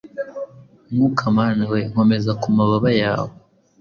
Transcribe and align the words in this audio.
Mwuka 0.93 1.23
Mana 1.37 1.63
we, 1.71 1.79
nkomeza 1.89 2.31
ku 2.41 2.47
mababa 2.57 2.89
yawe, 3.01 3.33